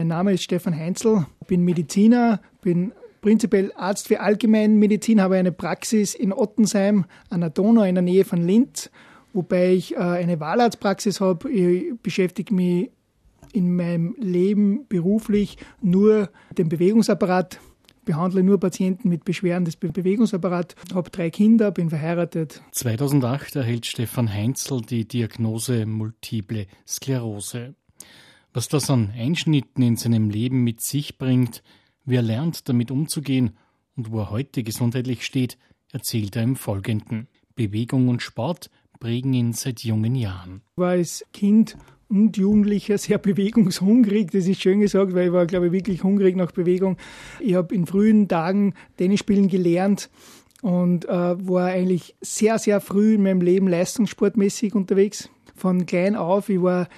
[0.00, 6.14] Mein Name ist Stefan Heinzel, bin Mediziner, bin prinzipiell Arzt für Allgemeinmedizin, habe eine Praxis
[6.14, 8.90] in Ottensheim an der Donau in der Nähe von Linz,
[9.32, 11.50] wobei ich äh, eine Wahlarztpraxis habe.
[11.50, 12.92] Ich beschäftige mich
[13.52, 17.58] in meinem Leben beruflich nur dem Bewegungsapparat,
[18.04, 22.62] behandle nur Patienten mit Beschwerden des Bewegungsapparats, habe drei Kinder, bin verheiratet.
[22.70, 27.74] 2008 erhält Stefan Heinzel die Diagnose Multiple Sklerose.
[28.52, 31.62] Was das an Einschnitten in seinem Leben mit sich bringt,
[32.04, 33.56] wie er lernt, damit umzugehen
[33.96, 35.58] und wo er heute gesundheitlich steht,
[35.92, 37.28] erzählt er im Folgenden.
[37.54, 40.62] Bewegung und Sport prägen ihn seit jungen Jahren.
[40.72, 41.76] Ich war als Kind
[42.08, 44.30] und Jugendlicher sehr bewegungshungrig.
[44.30, 46.96] Das ist schön gesagt, weil ich war, glaube ich, wirklich hungrig nach Bewegung.
[47.40, 50.08] Ich habe in frühen Tagen Tennis spielen gelernt
[50.62, 55.28] und äh, war eigentlich sehr, sehr früh in meinem Leben leistungssportmäßig unterwegs.
[55.54, 56.88] Von klein auf, ich war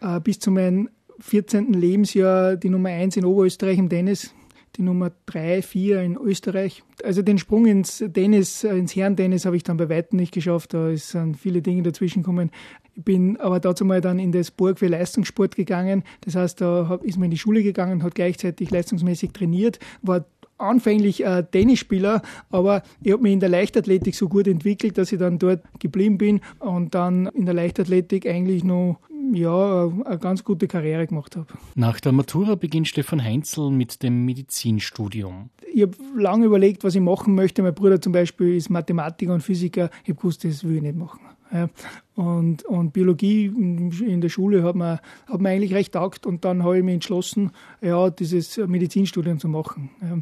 [0.00, 0.88] äh, bis zu meinem
[1.20, 1.72] 14.
[1.72, 4.34] Lebensjahr die Nummer 1 in Oberösterreich im Tennis
[4.76, 6.82] die Nummer 3, 4 in Österreich.
[7.02, 10.74] Also den Sprung ins Tennis, äh, ins Herrentennis habe ich dann bei weitem nicht geschafft.
[10.74, 12.50] Da sind viele Dinge dazwischen gekommen.
[12.94, 16.02] Ich bin aber dazu mal dann in das Burg für Leistungssport gegangen.
[16.22, 20.26] Das heißt, da ist man in die Schule gegangen, hat gleichzeitig leistungsmäßig trainiert, war
[20.60, 25.18] anfänglich äh, Tennisspieler, aber ich habe mich in der Leichtathletik so gut entwickelt, dass ich
[25.18, 28.98] dann dort geblieben bin und dann in der Leichtathletik eigentlich noch
[29.32, 31.46] ja, eine ganz gute Karriere gemacht habe.
[31.74, 35.50] Nach der Matura beginnt Stefan Heinzel mit dem Medizinstudium.
[35.72, 37.62] Ich habe lange überlegt, was ich machen möchte.
[37.62, 39.90] Mein Bruder zum Beispiel ist Mathematiker und Physiker.
[40.02, 41.20] Ich habe gewusst, das will ich nicht machen.
[41.52, 41.68] Ja.
[42.14, 46.62] Und, und, Biologie in der Schule hat mir, hat mir eigentlich recht taugt und dann
[46.62, 47.50] habe ich mich entschlossen,
[47.80, 49.90] ja, dieses Medizinstudium zu machen.
[50.00, 50.18] Ja.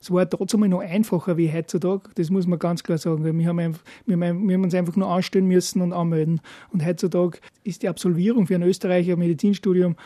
[0.00, 3.24] Es war trotzdem noch einfacher wie heutzutage, das muss man ganz klar sagen.
[3.24, 6.40] Wir haben, einfach, wir, haben, wir haben uns einfach nur anstellen müssen und anmelden.
[6.72, 9.96] Und heutzutage ist die Absolvierung für ein Österreicher Medizinstudium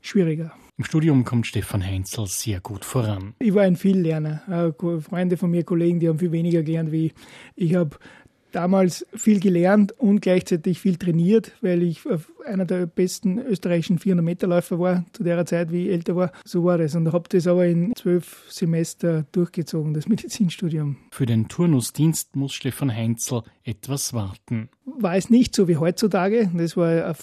[0.00, 0.52] schwieriger.
[0.80, 3.34] Im Studium kommt Stefan Heinzel sehr gut voran.
[3.38, 4.40] Ich war ein Viellerner.
[4.48, 7.14] Äh, Freunde von mir, Kollegen, die haben viel weniger gelernt wie ich.
[7.54, 7.98] Ich habe
[8.52, 12.02] damals viel gelernt und gleichzeitig viel trainiert, weil ich
[12.44, 16.32] einer der besten österreichischen 400-Meter-Läufer war zu der Zeit, wie ich älter war.
[16.44, 16.94] So war das.
[16.94, 20.96] Und habe das aber in zwölf Semester durchgezogen, das Medizinstudium.
[21.10, 24.68] Für den Turnusdienst muss Stefan Heinzel etwas warten.
[24.98, 26.50] War es nicht so wie heutzutage.
[26.54, 27.14] Das war ein,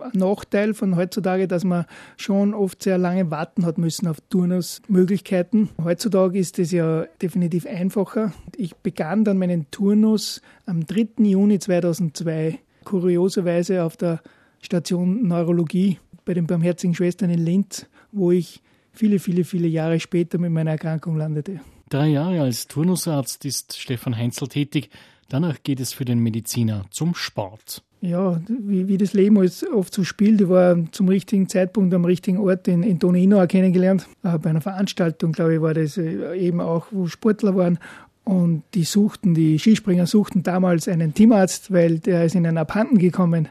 [0.00, 1.86] ein Nachteil von heutzutage, dass man
[2.16, 5.70] schon oft sehr lange warten hat müssen auf Turnusmöglichkeiten.
[5.82, 8.32] Heutzutage ist es ja definitiv einfacher.
[8.56, 11.08] Ich begann dann meinen Turnus am 3.
[11.24, 14.20] Juni 2002 kurioserweise auf der
[14.60, 18.60] Station Neurologie bei den Barmherzigen Schwestern in Linz, wo ich
[18.92, 21.60] viele, viele, viele Jahre später mit meiner Erkrankung landete.
[21.88, 24.90] Drei Jahre als Turnusarzt ist Stefan Heinzel tätig.
[25.32, 27.82] Danach geht es für den Mediziner zum Sport.
[28.02, 30.42] Ja, wie, wie das Leben oft so spielt.
[30.42, 34.06] Ich war zum richtigen Zeitpunkt am richtigen Ort in, in Tonino kennengelernt.
[34.22, 37.78] Äh, bei einer Veranstaltung, glaube ich, war das äh, eben auch, wo Sportler waren.
[38.24, 43.48] Und die suchten, die Skispringer suchten damals einen Teamarzt, weil der ist ihnen abhanden gekommen.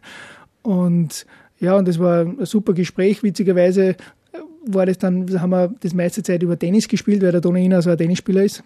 [0.62, 1.26] Und
[1.60, 3.24] ja, und das war ein super Gespräch.
[3.24, 3.96] Witzigerweise
[4.68, 7.90] war das dann, haben wir das meiste Zeit über Tennis gespielt, weil der Donina so
[7.90, 8.64] ein Tennisspieler ist.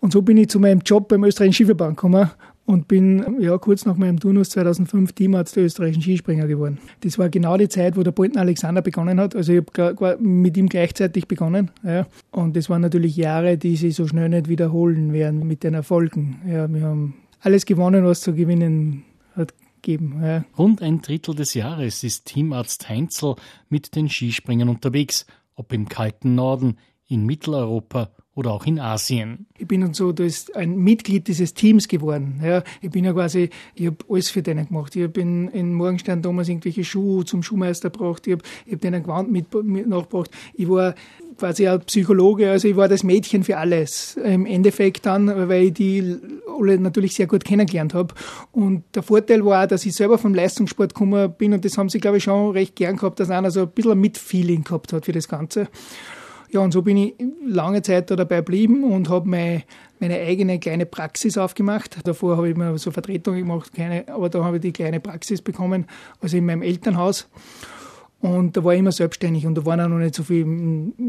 [0.00, 2.30] Und so bin ich zu meinem Job beim österreichischen Skiverband gekommen
[2.64, 6.78] und bin ja kurz nach meinem Turnus 2005 Teamarzt der österreichischen Skispringer geworden.
[7.00, 9.34] Das war genau die Zeit, wo der Bolton Alexander begonnen hat.
[9.34, 11.70] Also ich habe mit ihm gleichzeitig begonnen.
[11.82, 12.06] Ja.
[12.30, 16.40] Und das waren natürlich Jahre, die sich so schnell nicht wiederholen werden mit den Erfolgen.
[16.46, 20.44] Ja, wir haben alles gewonnen, was zu gewinnen hat Geben, ja.
[20.58, 23.36] Rund ein Drittel des Jahres ist Teamarzt Heinzel
[23.70, 26.76] mit den Skispringern unterwegs, ob im kalten Norden,
[27.08, 29.46] in Mitteleuropa oder auch in Asien.
[29.58, 30.14] Ich bin und so
[30.54, 32.40] ein Mitglied dieses Teams geworden.
[32.42, 34.96] Ja, ich bin ja quasi, ich habe alles für denen gemacht.
[34.96, 38.26] Ich habe in, in Morgenstern damals irgendwelche Schuhe zum Schuhmeister gebracht.
[38.26, 40.30] Ich habe hab denen Gewand mit, mit nachgebracht.
[40.54, 40.94] Ich war
[41.38, 44.16] quasi ein Psychologe, also ich war das Mädchen für alles.
[44.16, 46.16] Im Endeffekt dann, weil ich die
[46.58, 48.14] alle natürlich sehr gut kennengelernt habe.
[48.52, 51.90] Und der Vorteil war auch, dass ich selber vom Leistungssport gekommen bin und das haben
[51.90, 54.94] sie, glaube ich, schon recht gern gehabt, dass einer so ein bisschen ein Mitfeeling gehabt
[54.94, 55.68] hat für das Ganze.
[56.52, 57.14] Ja, und so bin ich
[57.46, 59.62] lange Zeit da dabei geblieben und habe meine,
[60.00, 61.98] meine eigene kleine Praxis aufgemacht.
[62.04, 65.42] Davor habe ich mir so Vertretungen gemacht, keine, aber da habe ich die kleine Praxis
[65.42, 65.86] bekommen,
[66.20, 67.28] also in meinem Elternhaus.
[68.20, 70.44] Und da war ich immer selbstständig und da waren auch noch nicht so viel,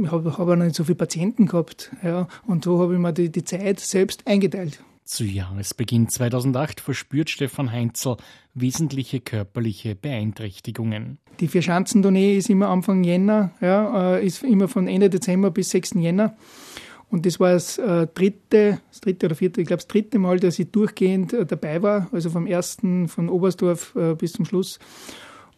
[0.06, 1.92] habe hab auch noch nicht so viele Patienten gehabt.
[2.04, 2.28] Ja.
[2.46, 4.82] Und so habe ich mir die, die Zeit selbst eingeteilt.
[5.12, 8.16] Zu Jahresbeginn 2008 verspürt Stefan Heinzel
[8.54, 11.18] wesentliche körperliche Beeinträchtigungen.
[11.42, 15.96] Die Vierschanzentournee ist immer Anfang Jänner, ja, äh, ist immer von Ende Dezember bis 6.
[15.96, 16.38] Jänner.
[17.10, 20.40] Und das war das äh, dritte, das dritte oder vierte, ich glaube das dritte Mal,
[20.40, 24.80] dass ich durchgehend äh, dabei war, also vom ersten, von Oberstdorf bis zum Schluss.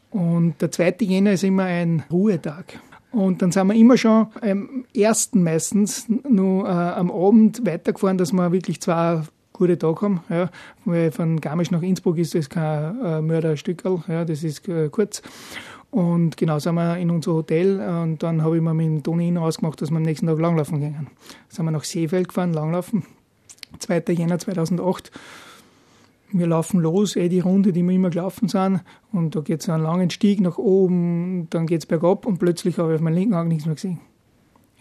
[0.09, 2.79] Und der zweite Jänner ist immer ein Ruhetag.
[3.11, 8.33] Und dann sind wir immer schon am ersten meistens nur äh, am Abend weitergefahren, dass
[8.33, 9.21] wir wirklich zwei
[9.53, 10.23] gute Tage haben.
[10.29, 10.49] Ja.
[10.85, 15.21] Weil von Garmisch nach Innsbruck ist das kein äh, Mörderstückel, ja, das ist äh, kurz.
[15.91, 19.37] Und genau sind wir in unser Hotel und dann habe ich mir mit dem Toni
[19.37, 21.07] ausgemacht, dass wir am nächsten Tag langlaufen gehen.
[21.49, 23.03] Sind wir nach Seefeld gefahren, langlaufen.
[23.77, 24.03] 2.
[24.09, 25.11] Jänner 2008.
[26.31, 28.81] Wir laufen los, eh die Runde, die wir immer gelaufen sind.
[29.11, 32.79] Und da geht es einen langen Stieg nach oben, dann geht es bergab und plötzlich
[32.79, 33.99] habe ich auf meinem linken Auge nichts mehr gesehen.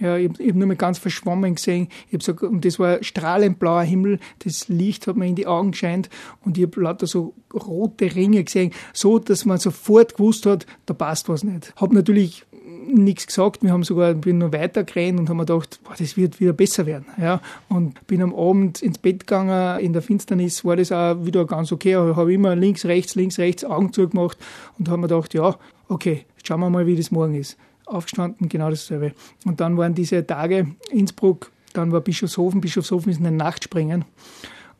[0.02, 1.86] Ja, ich habe hab nur mal ganz verschwommen gesehen.
[2.08, 4.18] Ich hab so, und das war strahlend blauer Himmel.
[4.40, 6.10] Das Licht hat mir in die Augen gescheint
[6.44, 10.94] und ich habe lauter so rote Ringe gesehen, so dass man sofort gewusst hat, da
[10.94, 11.72] passt was nicht.
[11.76, 12.44] Hab natürlich
[12.84, 13.62] nichts gesagt.
[13.62, 16.52] Wir haben sogar, bin noch weiter gerannt und haben mir gedacht, boah, das wird wieder
[16.52, 17.06] besser werden.
[17.20, 19.78] Ja, und bin am Abend ins Bett gegangen.
[19.78, 21.90] In der Finsternis war das auch wieder ganz okay.
[21.90, 24.36] Ich habe immer links, rechts, links, rechts Augen zugemacht
[24.78, 25.56] und habe mir gedacht, ja,
[25.88, 27.56] okay, schauen wir mal, wie das morgen ist
[27.92, 29.12] aufgestanden, genau dasselbe.
[29.44, 34.04] Und dann waren diese Tage Innsbruck, dann war Bischofshofen, Bischofshofen ist ein Nachtspringen.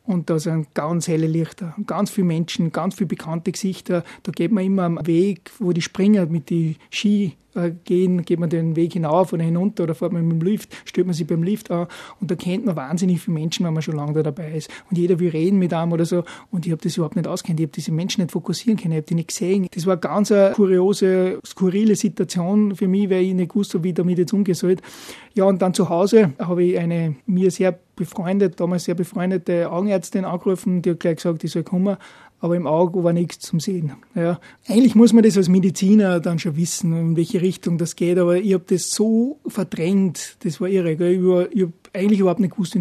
[0.05, 4.03] Und da sind ganz helle Lichter, ganz viele Menschen, ganz viele bekannte Gesichter.
[4.23, 7.37] Da geht man immer am Weg, wo die Springer mit den Ski
[7.85, 11.07] gehen, geht man den Weg hinauf oder hinunter oder fährt man mit dem Lift, stellt
[11.07, 11.87] man sich beim Lift an
[12.19, 14.69] und da kennt man wahnsinnig viele Menschen, wenn man schon lange da dabei ist.
[14.89, 17.59] Und jeder will reden mit einem oder so und ich habe das überhaupt nicht auskennt.
[17.59, 19.67] Ich habe diese Menschen nicht fokussieren können, ich habe die nicht gesehen.
[19.71, 23.95] Das war ganz eine kuriose, skurrile Situation für mich, weil ich nicht wusste, wie ich
[23.95, 24.77] damit jetzt umgehen soll.
[25.35, 30.25] Ja, und dann zu Hause habe ich eine mir sehr befreundete, damals sehr befreundete Augenärztin
[30.25, 31.97] angerufen, die hat gleich gesagt, ich soll kommen
[32.43, 33.93] aber im Auge war nichts zum Sehen.
[34.15, 34.37] Ja.
[34.67, 38.35] Eigentlich muss man das als Mediziner dann schon wissen, in welche Richtung das geht, aber
[38.35, 40.97] ich habe das so verdrängt, das war irre.
[40.97, 41.13] Gell.
[41.13, 42.77] Ich, ich habe eigentlich überhaupt nicht gewusst,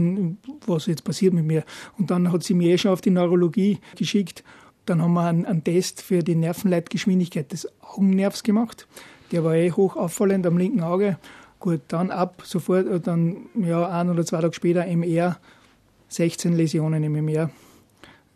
[0.67, 1.63] was jetzt passiert mit mir.
[1.97, 4.43] Und dann hat sie mir eh schon auf die Neurologie geschickt.
[4.85, 8.89] Dann haben wir einen, einen Test für die Nervenleitgeschwindigkeit des Augennervs gemacht.
[9.31, 11.19] Der war eh hoch auffallend am linken Auge.
[11.61, 15.39] Gut, dann ab, sofort, dann ja, ein oder zwei Tage später MR,
[16.09, 17.51] 16 Läsionen im MR.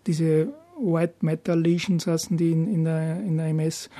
[0.06, 3.90] Diese White Matter Lesions heißen die in, in, der, in der MS,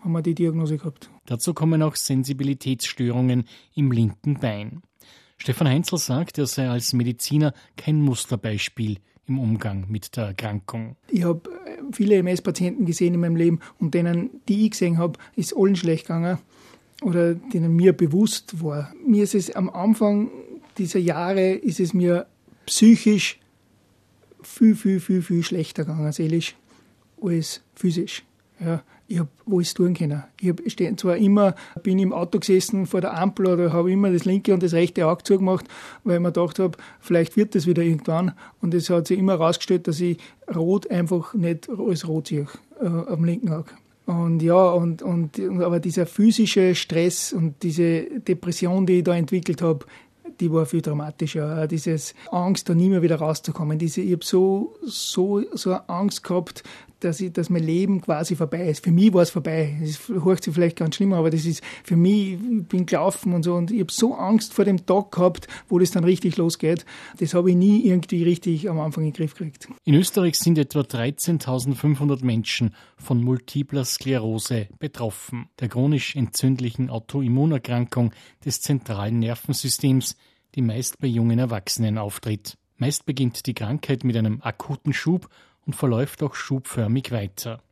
[0.00, 1.10] haben wir die Diagnose gehabt.
[1.26, 3.44] Dazu kommen auch Sensibilitätsstörungen
[3.74, 4.82] im linken Bein.
[5.38, 10.96] Stefan Heinzel sagt, er sei als Mediziner kein Musterbeispiel im Umgang mit der Erkrankung.
[11.08, 15.18] Ich habe äh, viele MS-Patienten gesehen in meinem Leben und denen, die ich gesehen habe,
[15.34, 16.38] ist allen schlecht gegangen
[17.02, 18.92] oder denen mir bewusst war.
[19.04, 20.30] Mir ist es am Anfang
[20.78, 22.26] dieser Jahre, ist es mir
[22.66, 23.40] psychisch
[24.46, 26.56] viel, viel, viel, viel schlechter gegangen seelisch
[27.20, 28.24] als physisch.
[28.58, 30.24] Ja, ich habe alles tun können.
[30.40, 34.24] Ich hab zwar immer, bin im Auto gesessen vor der Ampel oder habe immer das
[34.24, 35.66] linke und das rechte Auge zugemacht,
[36.02, 38.32] weil ich mir gedacht habe, vielleicht wird das wieder irgendwann.
[38.60, 40.18] Und es hat sich immer herausgestellt, dass ich
[40.52, 42.46] rot einfach nicht als rot sehe,
[42.80, 43.70] äh, am linken Auge.
[44.06, 49.62] Und ja, und, und, aber dieser physische Stress und diese Depression, die ich da entwickelt
[49.62, 49.84] habe,
[50.40, 51.66] die war viel dramatischer.
[51.66, 53.78] Dieses Angst, da nie mehr wieder rauszukommen.
[53.78, 56.62] Diese, ich habe so, so, so Angst gehabt,
[57.00, 58.84] dass, ich, dass mein Leben quasi vorbei ist.
[58.84, 59.76] Für mich war es vorbei.
[59.80, 63.42] Das hört sich vielleicht ganz schlimm, aber das ist für mich, ich bin gelaufen und
[63.42, 66.84] so und ich habe so Angst vor dem Tag gehabt, wo das dann richtig losgeht.
[67.18, 69.68] Das habe ich nie irgendwie richtig am Anfang in den Griff gekriegt.
[69.84, 78.12] In Österreich sind etwa 13.500 Menschen von multipler Sklerose betroffen, der chronisch entzündlichen Autoimmunerkrankung
[78.44, 80.16] des zentralen Nervensystems,
[80.54, 82.56] die meist bei jungen Erwachsenen auftritt.
[82.78, 85.28] Meist beginnt die Krankheit mit einem akuten Schub
[85.66, 87.62] und verläuft auch schubförmig weiter.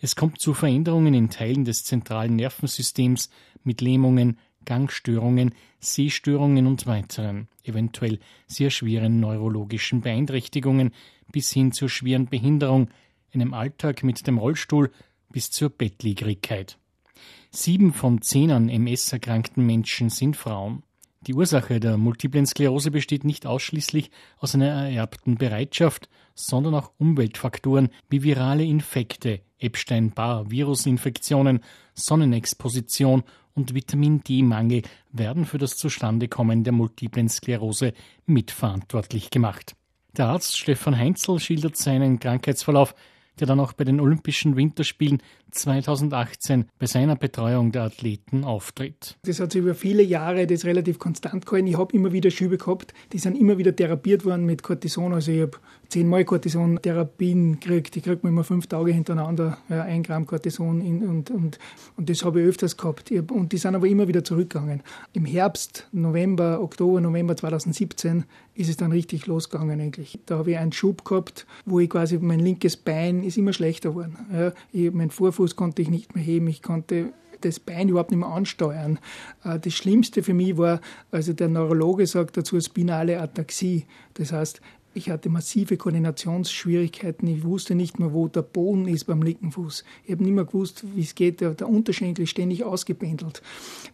[0.00, 3.30] Es kommt zu Veränderungen in Teilen des zentralen Nervensystems
[3.64, 10.92] mit Lähmungen, Gangstörungen, Sehstörungen und weiteren, eventuell sehr schweren neurologischen Beeinträchtigungen
[11.30, 12.90] bis hin zur schweren Behinderung,
[13.32, 14.92] einem Alltag mit dem Rollstuhl
[15.30, 16.78] bis zur Bettlägerigkeit.
[17.50, 20.82] Sieben von zehn an MS erkrankten Menschen sind Frauen.
[21.28, 27.90] Die Ursache der multiplen Sklerose besteht nicht ausschließlich aus einer ererbten Bereitschaft, sondern auch Umweltfaktoren
[28.10, 31.60] wie virale Infekte, Epstein-Barr-Virusinfektionen,
[31.94, 33.22] Sonnenexposition
[33.54, 37.92] und Vitamin D-Mangel werden für das Zustandekommen der multiplen Sklerose
[38.26, 39.76] mitverantwortlich gemacht.
[40.16, 42.96] Der Arzt Stefan Heinzel schildert seinen Krankheitsverlauf
[43.40, 45.22] der dann auch bei den Olympischen Winterspielen
[45.52, 49.16] 2018 bei seiner Betreuung der Athleten auftritt.
[49.24, 51.68] Das hat sich über viele Jahre das relativ konstant gehalten.
[51.68, 55.12] Ich habe immer wieder Schübe gehabt, die sind immer wieder therapiert worden mit Cortison.
[55.12, 57.96] Also ich habe zehnmal Cortison-Therapien gekriegt.
[57.96, 61.58] Ich kriege immer fünf Tage hintereinander ja, ein Gramm Cortison in, und, und,
[61.96, 63.10] und das habe ich öfters gehabt.
[63.10, 64.82] Hab, und die sind aber immer wieder zurückgegangen.
[65.12, 70.18] Im Herbst, November, Oktober, November 2017 ist es dann richtig losgegangen eigentlich.
[70.26, 73.90] Da habe ich einen Schub gehabt, wo ich quasi mein linkes Bein ist immer schlechter
[73.90, 74.16] geworden.
[74.32, 78.20] Ja, ich, mein Vorfuß konnte ich nicht mehr heben, ich konnte das Bein überhaupt nicht
[78.20, 78.98] mehr ansteuern.
[79.44, 80.80] Äh, das Schlimmste für mich war,
[81.10, 83.86] also der Neurologe sagt dazu spinale Ataxie.
[84.14, 84.60] Das heißt,
[84.94, 87.26] ich hatte massive Koordinationsschwierigkeiten.
[87.28, 89.84] Ich wusste nicht mehr, wo der Boden ist beim linken Fuß.
[90.04, 91.40] Ich habe nicht mehr gewusst, wie es geht.
[91.40, 93.42] Der, Unterschenkel ist ständig ausgependelt.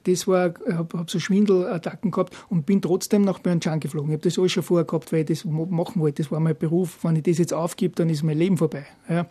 [0.05, 4.11] Das war, ich habe hab so Schwindelattacken gehabt und bin trotzdem nach Pyeongchang geflogen.
[4.11, 6.23] Ich habe das alles schon vorher gehabt, weil ich das machen wollte.
[6.23, 7.05] Das war mein Beruf.
[7.05, 8.85] Wenn ich das jetzt aufgebe, dann ist mein Leben vorbei.
[9.09, 9.27] Ja.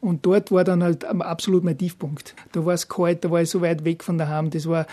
[0.00, 2.34] Und dort war dann halt absolut mein Tiefpunkt.
[2.52, 4.50] Da war es kalt, da war ich so weit weg von daheim.
[4.50, 4.86] Das war,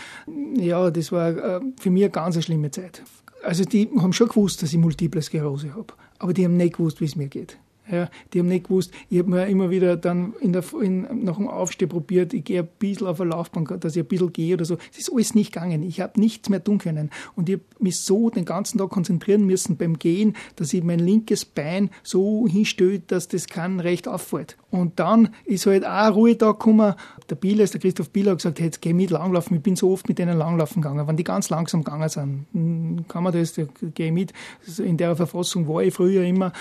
[0.55, 3.01] ja, das war äh, für mich eine ganz schlimme Zeit.
[3.43, 7.01] Also die haben schon gewusst, dass ich Multiple Sklerose habe aber die haben nicht gewusst,
[7.01, 7.57] wie es mir geht.
[7.91, 11.38] Ja, die haben nicht gewusst, ich habe mir immer wieder dann in der, in, nach
[11.38, 14.53] dem Aufstehen probiert, ich gehe ein bisschen auf eine Laufbahn, dass ich ein bisschen gehe
[14.53, 14.77] oder so.
[14.91, 15.81] Es ist alles nicht gegangen.
[15.81, 17.09] Ich habe nichts mehr tun können.
[17.35, 20.99] Und ich habe mich so den ganzen Tag konzentrieren müssen beim Gehen, dass ich mein
[20.99, 24.57] linkes Bein so hinstelle, dass das kein recht auffällt.
[24.69, 26.93] Und dann ist halt auch ein Ruhetag gekommen.
[27.29, 29.57] Der Bieler, der Christoph Bieler, hat gesagt, hey, jetzt geh mit langlaufen.
[29.57, 31.07] Ich bin so oft mit denen langlaufen gegangen.
[31.07, 34.33] Wenn die ganz langsam gegangen sind, hm, kann man das, ich mit.
[34.79, 36.51] In der Verfassung war ich früher immer.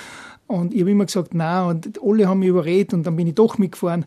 [0.46, 3.34] Und ich habe immer gesagt, na und alle haben mich überredet und dann bin ich
[3.34, 4.04] doch mitgefahren.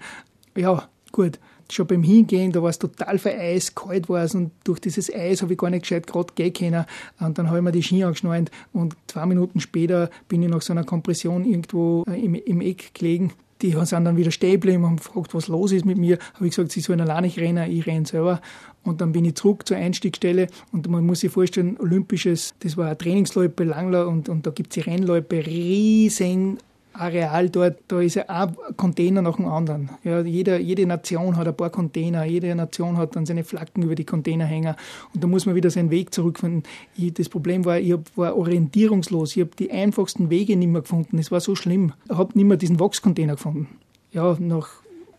[0.56, 1.39] Ja, gut.
[1.70, 5.41] Schon beim Hingehen, da war es total vereist, kalt war es und durch dieses Eis
[5.41, 6.86] habe ich gar nicht gescheit gerade gehen können.
[7.22, 10.62] Und dann habe ich mir die Ski angeschnallt und zwei Minuten später bin ich nach
[10.62, 14.84] so einer Kompression irgendwo äh, im, im Eck gelegen die sind dann wieder stehen geblieben
[14.84, 16.18] und haben gefragt, was los ist mit mir.
[16.34, 18.41] Habe ich gesagt, sie sollen alleine nicht rennen, ich renne selber.
[18.84, 22.88] Und dann bin ich zurück zur Einstiegsstelle und man muss sich vorstellen, olympisches, das war
[22.88, 26.58] eine Trainingsloipe, Langler und, und da gibt es die Rennloipe, riesen
[27.01, 29.89] Areal dort, da ist ja ein Container nach dem anderen.
[30.03, 33.96] Ja, jeder, jede Nation hat ein paar Container, jede Nation hat dann seine Flaggen über
[33.96, 34.75] die Container hängen
[35.13, 36.63] und da muss man wieder seinen Weg zurückfinden.
[36.96, 41.17] Ich, das Problem war, ich war orientierungslos, ich habe die einfachsten Wege nicht mehr gefunden,
[41.17, 41.93] es war so schlimm.
[42.10, 43.67] Ich habe nicht mehr diesen Wachscontainer gefunden.
[44.12, 44.70] Ja, nach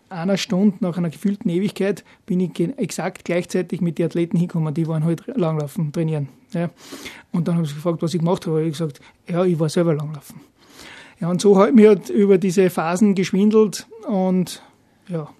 [0.08, 4.86] einer Stunde, nach einer gefühlten Ewigkeit, bin ich exakt gleichzeitig mit den Athleten hingekommen, die
[4.86, 6.28] waren halt langlaufen, trainieren.
[6.52, 6.70] Ja.
[7.32, 8.62] Und dann haben sie gefragt, was ich gemacht habe.
[8.62, 10.40] Ich gesagt, ja, ich war selber langlaufen.
[11.22, 14.60] Ja, und so hat mir über diese Phasen geschwindelt und
[15.08, 15.32] ja,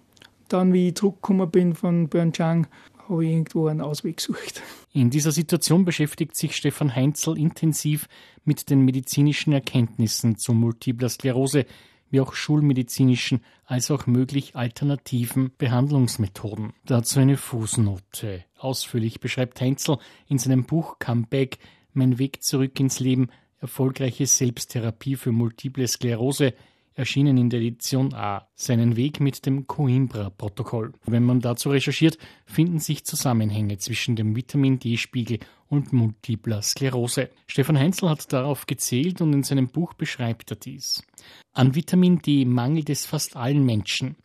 [0.46, 2.68] dann, wie ich zurückgekommen bin von Pyeongchang,
[3.08, 4.62] habe ich irgendwo einen Ausweg gesucht.
[4.92, 8.06] In dieser Situation beschäftigt sich Stefan Heinzel intensiv
[8.44, 11.66] mit den medizinischen Erkenntnissen zu multipler Sklerose,
[12.10, 16.74] wie auch schulmedizinischen als auch möglich alternativen Behandlungsmethoden.
[16.86, 18.44] Dazu eine Fußnote.
[18.56, 19.98] Ausführlich beschreibt Heinzel
[20.28, 21.58] in seinem Buch Comeback
[21.92, 23.30] Mein Weg zurück ins Leben
[23.62, 26.52] Erfolgreiche Selbsttherapie für Multiple Sklerose,
[26.95, 30.92] erschienen in der Edition A, seinen Weg mit dem Coimbra-Protokoll.
[31.07, 35.38] Wenn man dazu recherchiert, finden sich Zusammenhänge zwischen dem Vitamin D-Spiegel
[35.69, 37.31] und multipler Sklerose.
[37.47, 41.04] Stefan Heinzel hat darauf gezählt und in seinem Buch beschreibt er dies.
[41.52, 44.16] An Vitamin D mangelt es fast allen Menschen.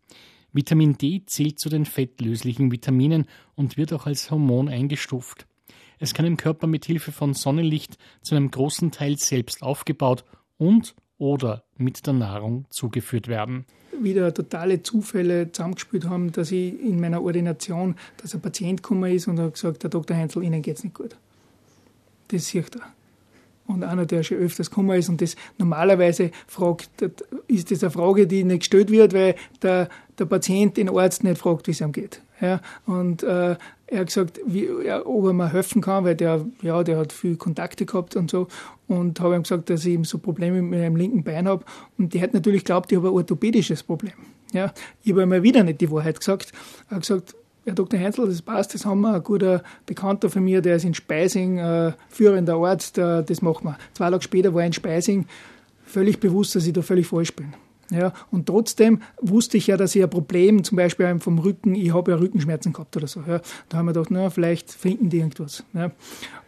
[0.52, 5.47] Vitamin D zählt zu den fettlöslichen Vitaminen und wird auch als Hormon eingestuft.
[6.00, 10.24] Es kann im Körper mit Hilfe von Sonnenlicht zu einem großen Teil selbst aufgebaut
[10.58, 13.66] und oder mit der Nahrung zugeführt werden.
[14.00, 19.28] Wieder totale Zufälle zusammengespielt haben, dass ich in meiner Ordination, dass ein Patient gekommen ist
[19.28, 20.16] und hat gesagt, der Dr.
[20.16, 21.16] Heinzel, Ihnen geht es nicht gut.
[22.28, 22.82] Das sieht er.
[23.66, 26.90] Und einer, der schon öfters gekommen ist und das normalerweise fragt,
[27.48, 31.38] ist das eine Frage, die nicht gestellt wird, weil der, der Patient den Arzt nicht
[31.38, 32.22] fragt, wie es ihm geht.
[32.40, 33.56] Ja, und äh,
[33.88, 37.14] er hat gesagt, wie, ja, ob er mir helfen kann, weil der, ja, der hat
[37.14, 38.48] viel Kontakte gehabt und so.
[38.88, 41.66] Und habe ihm gesagt, dass ich eben so Probleme mit meinem linken Bein habe.
[41.98, 44.14] Und der hat natürlich geglaubt, ich habe ein orthopädisches Problem.
[44.54, 46.52] Ja, ich habe ihm wieder nicht die Wahrheit gesagt.
[46.90, 48.00] Er hat gesagt, Herr Dr.
[48.00, 49.16] Heinzel, das passt, das haben wir.
[49.16, 53.66] Ein guter Bekannter von mir, der ist in Speising, äh, führender Arzt, äh, das machen
[53.66, 53.78] wir.
[53.94, 55.26] Zwei Tage später war er in Speising,
[55.86, 57.54] völlig bewusst, dass ich da völlig falsch bin.
[57.90, 61.94] Ja, und trotzdem wusste ich ja, dass ich ein Problem, zum Beispiel vom Rücken, ich
[61.94, 63.22] habe ja Rückenschmerzen gehabt oder so.
[63.28, 63.42] Ja.
[63.70, 65.64] Da haben wir gedacht, na, vielleicht finden die irgendwas.
[65.74, 65.92] Ja.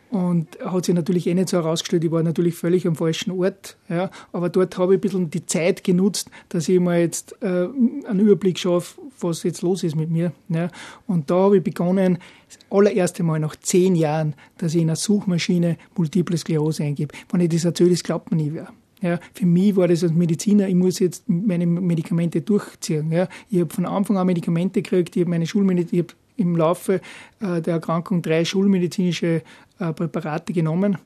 [0.10, 3.78] Und hat sich natürlich eh nicht so herausgestellt, ich war natürlich völlig am falschen Ort.
[3.90, 4.10] Ja.
[4.34, 7.68] Aber dort habe ich ein bisschen die Zeit genutzt, dass ich mal jetzt äh,
[8.08, 10.32] einen Überblick schaffe, was jetzt los ist mit mir.
[10.50, 10.70] Ja.
[11.06, 12.18] Und da habe ich begonnen,
[12.48, 17.16] das allererste Mal nach zehn Jahren, dass ich in einer Suchmaschine Multiple Sklerose eingebe.
[17.32, 18.74] Wenn ich das erzähle, das glaubt man nie wer.
[19.02, 23.12] Ja, für mich war das als Mediziner, ich muss jetzt meine Medikamente durchziehen.
[23.12, 23.30] Ja.
[23.50, 27.02] Ich habe von Anfang an Medikamente gekriegt, ich habe meine Schulmedizin, ich habe im Laufe
[27.40, 29.42] äh, der Erkrankung drei schulmedizinische
[29.80, 30.98] äh, Präparate genommen.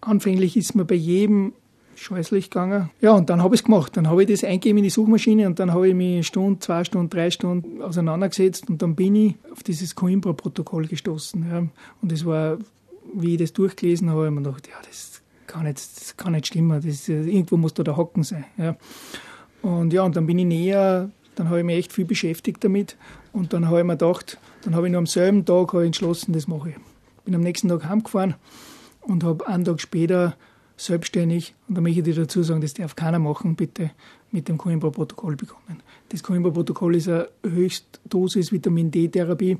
[0.00, 1.52] Anfänglich ist mir bei jedem
[1.96, 2.90] scheußlich gegangen.
[3.00, 3.96] Ja, und dann habe ich es gemacht.
[3.96, 6.60] Dann habe ich das eingegeben in die Suchmaschine und dann habe ich mich eine Stunde,
[6.60, 11.46] zwei Stunden, drei Stunden auseinandergesetzt und dann bin ich auf dieses Coimbra-Protokoll gestoßen.
[11.50, 11.66] Ja.
[12.02, 12.58] Und es war,
[13.14, 15.22] wie ich das durchgelesen habe, habe ich mir gedacht, ja, das
[15.56, 16.80] kann nicht, das kann nicht stimmen.
[16.84, 18.44] Das, irgendwo muss da der Hocken sein.
[18.56, 18.76] Ja.
[19.62, 22.96] Und ja, und dann bin ich näher dann habe ich mich echt viel beschäftigt damit
[23.32, 26.48] und dann habe ich mir gedacht, dann habe ich noch am selben Tag entschlossen, das
[26.48, 26.76] mache ich.
[27.24, 28.34] Bin am nächsten Tag heimgefahren
[29.02, 30.36] und habe einen Tag später
[30.78, 33.90] selbstständig, und da möchte ich dir dazu sagen, das darf keiner machen, bitte
[34.30, 35.82] mit dem Coimbra-Protokoll begonnen.
[36.10, 39.58] Das Coimbra-Protokoll ist eine Höchstdosis Vitamin D-Therapie,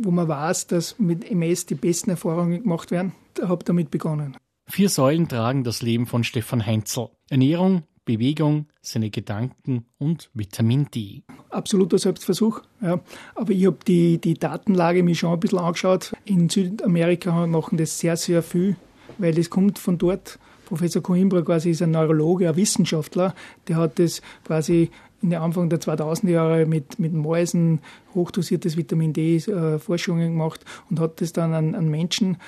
[0.00, 3.12] wo man weiß, dass mit MS die besten Erfahrungen gemacht werden.
[3.36, 4.36] Ich habe damit begonnen.
[4.68, 7.10] Vier Säulen tragen das Leben von Stefan Heinzel.
[7.30, 11.22] Ernährung, Bewegung, seine Gedanken und Vitamin D.
[11.50, 12.62] Absoluter Selbstversuch.
[12.80, 13.00] Ja.
[13.36, 16.14] Aber ich habe die, die Datenlage mir schon ein bisschen angeschaut.
[16.24, 18.76] In Südamerika machen das sehr, sehr viel,
[19.18, 20.40] weil das kommt von dort.
[20.66, 23.36] Professor Coimbra quasi ist ein Neurologe, ein Wissenschaftler,
[23.68, 24.90] der hat das quasi
[25.22, 27.80] in den Anfang der 2000er Jahre mit, mit Mäusen
[28.14, 32.38] hochdosiertes Vitamin D äh, gemacht und hat das dann an, an Menschen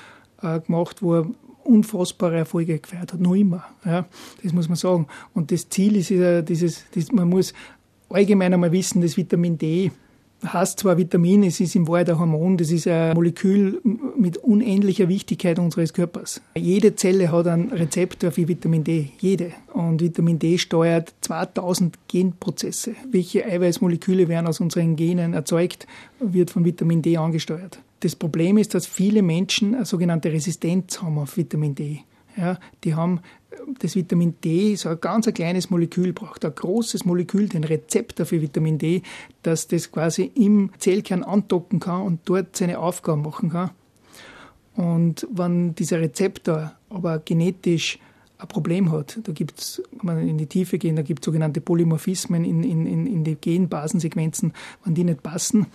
[0.43, 1.31] äh, gemacht, wo er
[1.69, 3.65] unfassbare Erfolge gefeiert hat, noch immer.
[3.85, 4.07] Ja,
[4.43, 5.07] das muss man sagen.
[5.35, 7.53] Und das Ziel ist ja dieses, das, man muss
[8.09, 9.91] allgemein einmal wissen, das Vitamin D
[10.45, 13.81] heißt zwar Vitamin, es ist im Wahrheit ein Hormon, das ist ein Molekül
[14.17, 16.41] mit unendlicher Wichtigkeit unseres Körpers.
[16.57, 19.53] Jede Zelle hat einen Rezeptor für Vitamin D, jede.
[19.73, 22.95] Und Vitamin D steuert 2000 Genprozesse.
[23.11, 25.87] Welche Eiweißmoleküle werden aus unseren Genen erzeugt,
[26.21, 27.81] wird von Vitamin D angesteuert.
[28.01, 32.01] Das Problem ist, dass viele Menschen eine sogenannte Resistenz haben auf Vitamin D.
[32.37, 33.21] Ja, die haben
[33.81, 38.27] das Vitamin D, so ein ganz ein kleines Molekül, braucht ein großes Molekül, den Rezeptor
[38.27, 39.03] für Vitamin D,
[39.43, 43.71] dass das quasi im Zellkern andocken kann und dort seine Aufgaben machen kann.
[44.77, 47.99] Und wenn dieser Rezeptor aber genetisch
[48.39, 51.25] ein Problem hat, da gibt es, kann man in die Tiefe gehen, da gibt es
[51.27, 54.53] sogenannte Polymorphismen in, in, in die Genbasensequenzen,
[54.85, 55.67] wenn die nicht passen,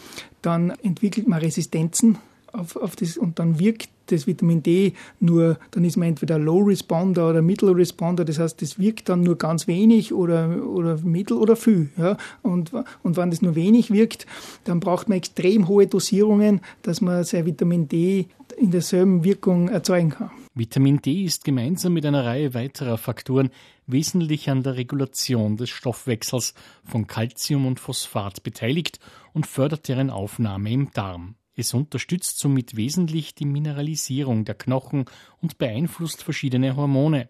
[0.41, 2.17] dann entwickelt man Resistenzen
[2.53, 6.61] auf, auf das, und dann wirkt das Vitamin D nur, dann ist man entweder Low
[6.61, 11.37] Responder oder Middle Responder, das heißt, das wirkt dann nur ganz wenig oder, oder mittel
[11.37, 11.89] oder viel.
[11.97, 12.17] Ja?
[12.41, 14.25] Und, und wenn das nur wenig wirkt,
[14.65, 18.27] dann braucht man extrem hohe Dosierungen, dass man sein Vitamin D
[18.57, 20.31] in derselben Wirkung erzeugen kann.
[20.55, 23.49] Vitamin D ist gemeinsam mit einer Reihe weiterer Faktoren
[23.87, 28.99] wesentlich an der Regulation des Stoffwechsels von Calcium und Phosphat beteiligt
[29.33, 31.35] und fördert deren Aufnahme im Darm.
[31.55, 35.05] Es unterstützt somit wesentlich die Mineralisierung der Knochen
[35.41, 37.29] und beeinflusst verschiedene Hormone.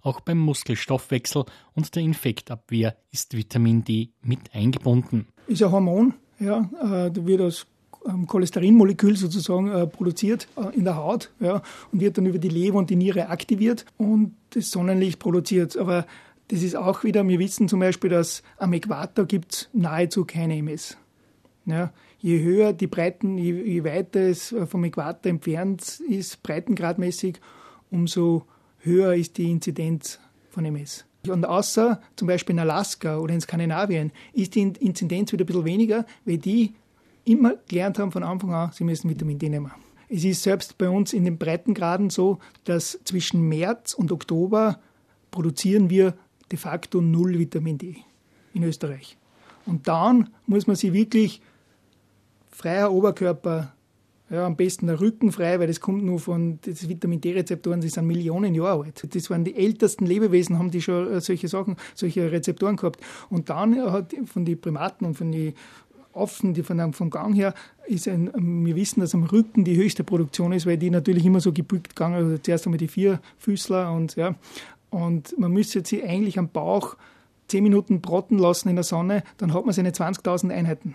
[0.00, 5.26] Auch beim Muskelstoffwechsel und der Infektabwehr ist Vitamin D mit eingebunden.
[5.48, 7.52] Ist ein Hormon, ja, äh, wird ähm,
[8.26, 12.78] Cholesterinmolekül sozusagen äh, produziert äh, in der Haut ja, und wird dann über die Leber
[12.78, 15.76] und die Niere aktiviert und das Sonnenlicht produziert.
[15.76, 16.06] Aber
[16.48, 20.56] das ist auch wieder, wir wissen zum Beispiel, dass am Äquator gibt es nahezu keine
[20.56, 20.96] MS.
[21.66, 27.40] Ja, je höher die Breiten, je, je weiter es äh, vom Äquator entfernt ist, breitengradmäßig,
[27.90, 28.46] umso
[28.78, 31.04] höher ist die Inzidenz von MS.
[31.28, 35.64] Und außer zum Beispiel in Alaska oder in Skandinavien ist die Inzidenz wieder ein bisschen
[35.66, 36.74] weniger, weil die
[37.30, 39.70] immer gelernt haben von Anfang an, sie müssen Vitamin D nehmen.
[40.08, 44.80] Es ist selbst bei uns in den Breitengraden so, dass zwischen März und Oktober
[45.30, 46.14] produzieren wir
[46.50, 47.96] de facto null Vitamin D
[48.52, 49.16] in Österreich.
[49.66, 51.40] Und dann muss man sich wirklich
[52.50, 53.72] freier Oberkörper,
[54.30, 57.88] ja, am besten der Rücken frei, weil das kommt nur von den Vitamin D-Rezeptoren, die
[57.88, 59.14] sind Millionen Jahre alt.
[59.14, 63.00] Das waren die ältesten Lebewesen, haben die schon äh, solche Sachen, solche Rezeptoren gehabt.
[63.28, 65.54] Und dann hat von den Primaten und von den
[66.14, 67.54] Affen, die von, vom Gang her,
[67.86, 68.30] ist ein,
[68.64, 71.90] wir wissen, dass am Rücken die höchste Produktion ist, weil die natürlich immer so gebückt
[71.90, 74.34] gegangen, also zuerst einmal die vier Füßler und ja.
[74.90, 76.96] Und man müsste sich eigentlich am Bauch
[77.48, 80.94] zehn Minuten brotten lassen in der Sonne, dann hat man seine 20.000 Einheiten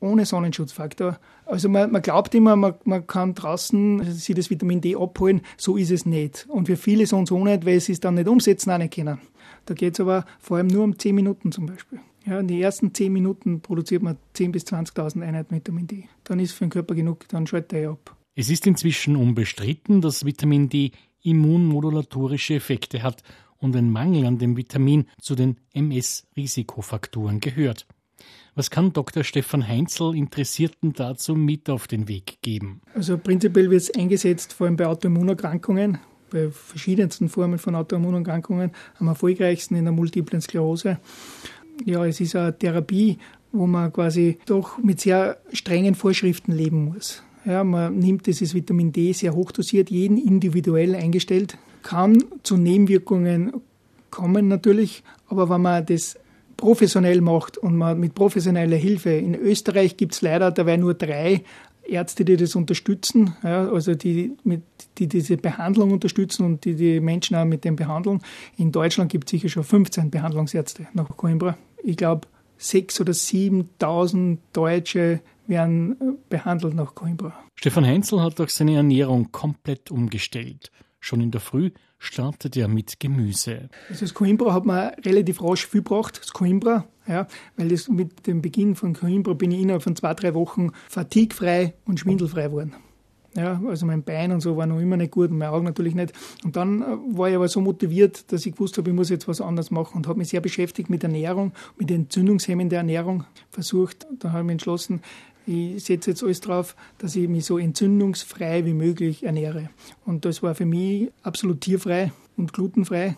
[0.00, 1.18] ohne Sonnenschutzfaktor.
[1.46, 5.76] Also man, man glaubt immer, man, man, kann draußen sich das Vitamin D abholen, so
[5.76, 6.46] ist es nicht.
[6.48, 8.94] Und für viele so und so nicht, weil sie es dann nicht umsetzen auch nicht
[8.94, 9.18] können.
[9.64, 12.00] Da geht es aber vor allem nur um 10 Minuten zum Beispiel.
[12.26, 16.08] Ja, in den ersten 10 Minuten produziert man 10.000 bis 20.000 Einheiten Vitamin D.
[16.24, 18.16] Dann ist für den Körper genug, dann schaltet er ab.
[18.34, 20.90] Es ist inzwischen unbestritten, dass Vitamin D
[21.22, 23.22] immunmodulatorische Effekte hat
[23.58, 27.86] und ein Mangel an dem Vitamin zu den MS-Risikofaktoren gehört.
[28.54, 29.22] Was kann Dr.
[29.22, 32.80] Stefan Heinzel Interessierten dazu mit auf den Weg geben?
[32.94, 35.98] Also prinzipiell wird es eingesetzt, vor allem bei Autoimmunerkrankungen,
[36.30, 40.98] bei verschiedensten Formen von Autoimmunerkrankungen, am erfolgreichsten in der multiplen Sklerose.
[41.84, 43.18] Ja, es ist eine Therapie,
[43.52, 47.22] wo man quasi doch mit sehr strengen Vorschriften leben muss.
[47.44, 53.52] Ja, man nimmt dieses Vitamin D sehr hochdosiert, jeden individuell eingestellt, kann zu Nebenwirkungen
[54.10, 56.18] kommen natürlich, aber wenn man das
[56.56, 59.10] professionell macht und man mit professioneller Hilfe.
[59.10, 61.42] In Österreich gibt es leider dabei nur drei
[61.86, 64.62] Ärzte, die das unterstützen, ja, also die, mit,
[64.98, 68.20] die diese Behandlung unterstützen und die die Menschen auch mit dem behandeln.
[68.56, 71.56] In Deutschland gibt es sicher schon 15 Behandlungsärzte nach Coimbra.
[71.86, 72.26] Ich glaube,
[72.58, 77.32] sechs oder 7.000 Deutsche werden äh, behandelt nach Coimbra.
[77.54, 80.72] Stefan Heinzel hat auch seine Ernährung komplett umgestellt.
[80.98, 83.70] Schon in der Früh startet er mit Gemüse.
[83.88, 88.26] Also das Coimbra hat man relativ rasch viel gebracht, das Coimbra, ja, weil das mit
[88.26, 92.74] dem Beginn von Coimbra bin ich innerhalb von zwei, drei Wochen fatigfrei und schwindelfrei geworden.
[93.36, 95.94] Ja, also mein Bein und so war noch immer nicht gut und mein Auge natürlich
[95.94, 96.14] nicht.
[96.42, 99.28] Und dann äh, war ich aber so motiviert, dass ich gewusst habe, ich muss jetzt
[99.28, 104.06] was anderes machen und habe mich sehr beschäftigt mit Ernährung, mit Entzündungshemmen der Ernährung versucht.
[104.18, 105.02] Dann habe ich mich entschlossen,
[105.46, 109.68] ich setze jetzt alles drauf, dass ich mich so entzündungsfrei wie möglich ernähre.
[110.04, 113.16] Und das war für mich absolut tierfrei und glutenfrei.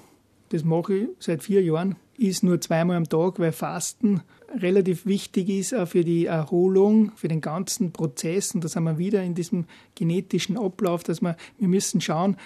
[0.50, 1.96] Das mache ich seit vier Jahren.
[2.16, 4.22] Ist nur zweimal am Tag, weil Fasten
[4.56, 8.54] relativ wichtig ist auch für die Erholung, für den ganzen Prozess.
[8.54, 12.36] Und da sind wir wieder in diesem genetischen Ablauf, dass wir, wir müssen schauen,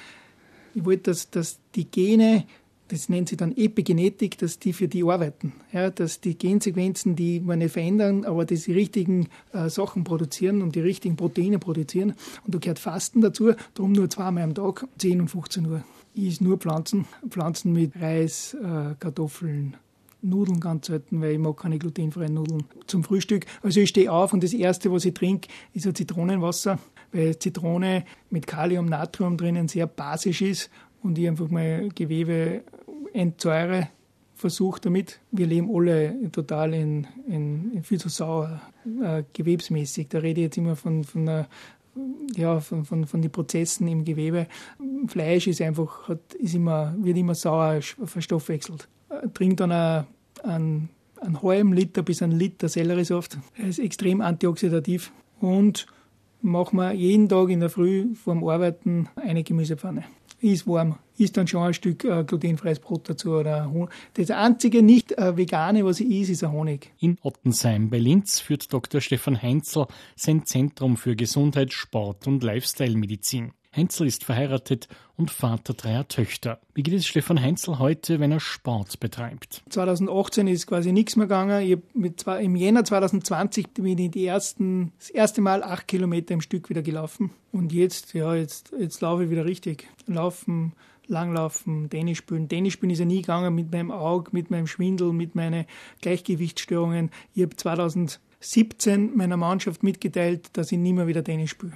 [0.75, 2.45] ich wollte, dass, dass die Gene
[2.93, 5.55] das nennt sich dann Epigenetik, dass die für die arbeiten.
[5.73, 10.61] Ja, dass die Gensequenzen, die man nicht verändern, aber dass die richtigen äh, Sachen produzieren
[10.61, 12.13] und die richtigen Proteine produzieren.
[12.45, 15.85] Und da gehört Fasten dazu, darum nur zweimal am Tag, 10 und 15 Uhr.
[16.17, 19.77] Esse nur Pflanzen, Pflanzen mit Reis, äh, Kartoffeln,
[20.23, 23.47] Nudeln ganz selten, weil ich mag keine glutenfreien Nudeln zum Frühstück.
[23.63, 26.79] Also ich stehe auf und das Erste, was ich trinke, ist ein Zitronenwasser,
[27.13, 30.71] weil Zitrone mit Kalium, Natrium drinnen sehr basisch ist
[31.03, 32.63] und ich einfach mal Gewebe
[33.13, 33.89] entsäure
[34.35, 35.21] Versuch damit.
[35.31, 38.61] Wir leben alle total in, in, in viel zu sauer,
[39.03, 40.09] äh, gewebsmäßig.
[40.09, 41.49] Da rede ich jetzt immer von, von einer
[42.35, 44.47] ja, von, von, von den Prozessen im Gewebe.
[45.07, 48.89] Fleisch ist einfach, hat, ist immer, wird immer sauer verstoffwechselt.
[49.09, 50.89] Äh, trinkt dann einen,
[51.21, 53.39] einen halben Liter bis einen Liter Selleriesaft.
[53.57, 55.87] Er ist extrem antioxidativ und
[56.41, 60.05] machen wir jeden Tag in der Früh vorm Arbeiten eine Gemüsepfanne
[60.43, 63.91] ist warm, ist dann schon ein Stück äh, glutenfreies Brot dazu oder Honig.
[64.15, 66.93] Das einzige nicht äh, vegane, was ich is, ist ein Honig.
[66.99, 69.01] In Ottensheim bei Linz führt Dr.
[69.01, 73.53] Stefan Heinzel sein Zentrum für Gesundheit, Sport und Lifestyle-Medizin.
[73.75, 76.61] Heinzel ist verheiratet und Vater dreier Töchter.
[76.75, 79.63] Wie geht es Stefan Heinzel heute, wenn er Sport betreibt?
[79.71, 81.63] 2018 ist quasi nichts mehr gegangen.
[81.63, 86.35] Ich mit zwei, Im Jänner 2020 bin ich die ersten, das erste Mal acht Kilometer
[86.35, 87.31] im Stück wieder gelaufen.
[87.51, 89.89] Und jetzt, ja, jetzt, jetzt laufe ich wieder richtig.
[90.07, 90.75] Laufen,
[91.07, 92.51] Langlaufen, Tennis spielen.
[92.51, 95.65] Tennis spielen ist ja nie gegangen mit meinem Auge, mit meinem Schwindel, mit meinen
[96.03, 97.11] Gleichgewichtsstörungen.
[97.35, 101.73] Ich habe 2017 meiner Mannschaft mitgeteilt, dass ich nie mehr wieder Tennis spiele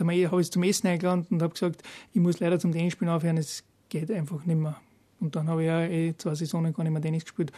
[0.00, 1.82] habe ich zum Essen eingeladen und habe gesagt,
[2.12, 4.76] ich muss leider zum Tennisspielen aufhören, es geht einfach nicht mehr.
[5.20, 7.52] Und dann habe ich ja eh zwei Saisonen gar nicht mehr Tennis gespielt.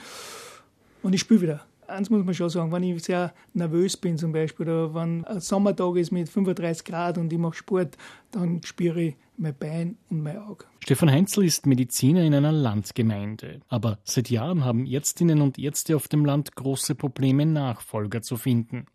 [1.03, 1.67] Und ich spiele wieder.
[1.87, 5.41] Eins muss man schon sagen, wenn ich sehr nervös bin zum Beispiel, oder wenn ein
[5.41, 7.97] Sommertag ist mit 35 Grad und ich mache Sport,
[8.31, 10.67] dann spüre ich mein Bein und mein Auge.
[10.79, 13.61] Stefan Heinzel ist Mediziner in einer Landgemeinde.
[13.69, 18.87] Aber seit Jahren haben Ärztinnen und Ärzte auf dem Land große Probleme, Nachfolger zu finden.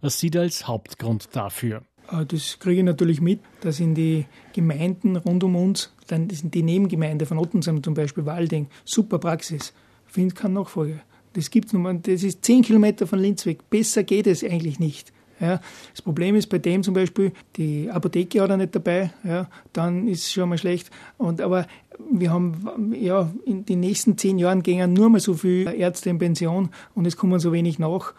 [0.00, 1.84] Was sieht er als Hauptgrund dafür?
[2.10, 6.54] Äh, das kriege ich natürlich mit, dass in die Gemeinden rund um uns, dann sind
[6.54, 9.72] die Nebengemeinde von Ottensheim zum Beispiel, Walding, super Praxis,
[10.06, 11.00] findet keinen Nachfolger.
[11.34, 13.70] Das gibt's nur, das ist zehn Kilometer von Linz weg.
[13.70, 15.12] Besser geht es eigentlich nicht.
[15.40, 15.60] Ja,
[15.90, 20.06] das Problem ist bei dem zum Beispiel, die Apotheke hat er nicht dabei, ja, dann
[20.06, 20.88] ist es schon mal schlecht.
[21.18, 21.66] Und, aber
[22.12, 26.18] wir haben, ja, in den nächsten zehn Jahren gehen nur mal so viele Ärzte in
[26.18, 28.14] Pension und es kommen so wenig nach.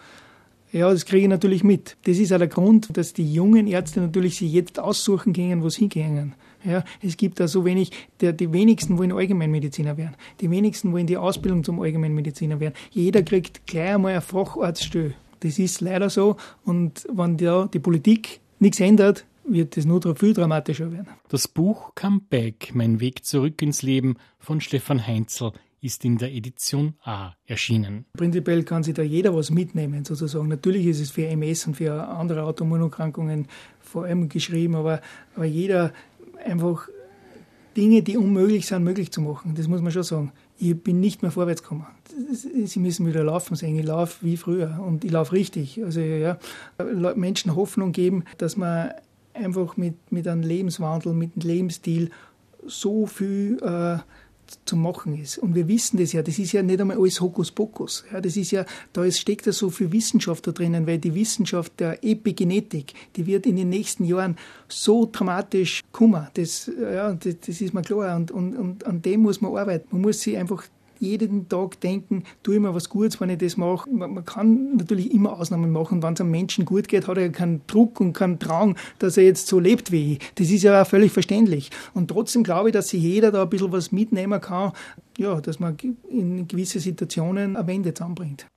[0.73, 1.97] Ja, das kriege ich natürlich mit.
[2.05, 5.69] Das ist auch der Grund, dass die jungen Ärzte natürlich sich jetzt aussuchen gehen, wo
[5.69, 6.33] sie hingehen.
[6.65, 10.15] Ja, es gibt da so wenig, der, die wenigsten wollen Allgemeinmediziner werden.
[10.41, 12.73] Die wenigsten wollen die Ausbildung zum Allgemeinmediziner werden.
[12.89, 15.13] Jeder kriegt gleich einmal eine Facharztstelle.
[15.41, 16.37] Das ist leider so.
[16.65, 21.09] Und wenn da die Politik nichts ändert, wird es nur viel dramatischer werden.
[21.27, 25.51] Das Buch Comeback, mein Weg zurück ins Leben von Stefan Heinzel
[25.83, 28.05] ist in der Edition A erschienen.
[28.17, 30.47] Prinzipiell kann sich da jeder was mitnehmen, sozusagen.
[30.47, 33.47] Natürlich ist es für MS und für andere Autoimmunerkrankungen
[33.81, 35.01] vor allem geschrieben, aber,
[35.35, 35.93] aber jeder
[36.45, 36.87] einfach
[37.75, 39.55] Dinge, die unmöglich sind, möglich zu machen.
[39.55, 40.31] Das muss man schon sagen.
[40.59, 41.87] Ich bin nicht mehr vorwärts gekommen.
[42.31, 43.77] Sie müssen wieder laufen sehen.
[43.77, 45.83] Ich laufe wie früher und ich laufe richtig.
[45.83, 46.37] Also ja,
[47.15, 48.91] Menschen Hoffnung geben, dass man
[49.33, 52.11] einfach mit, mit einem Lebenswandel, mit einem Lebensstil
[52.65, 53.97] so viel äh,
[54.65, 55.37] zu machen ist.
[55.37, 58.05] Und wir wissen das ja, das ist ja nicht einmal alles Hokuspokus.
[58.11, 61.79] Ja, das ist ja, da steckt ja so viel Wissenschaft da drinnen, weil die Wissenschaft
[61.79, 64.37] der Epigenetik, die wird in den nächsten Jahren
[64.67, 66.27] so dramatisch kommen.
[66.33, 68.15] Das, ja, das, das ist mir klar.
[68.15, 69.87] Und, und, und an dem muss man arbeiten.
[69.91, 70.65] Man muss sich einfach
[71.03, 73.89] jeden Tag denken, tue ich mir was Gutes, wenn ich das mache.
[73.89, 76.01] Man, man kann natürlich immer Ausnahmen machen.
[76.01, 79.23] Wenn es einem Menschen gut geht, hat er keinen Druck und keinen Drang, dass er
[79.23, 80.19] jetzt so lebt wie ich.
[80.35, 81.69] Das ist ja auch völlig verständlich.
[81.93, 84.71] Und trotzdem glaube ich, dass sich jeder da ein bisschen was mitnehmen kann,
[85.17, 85.77] ja, dass man
[86.09, 88.47] in gewisse Situationen eine Wende zusammenbringt.